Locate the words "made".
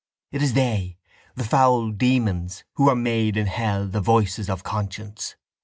2.95-3.37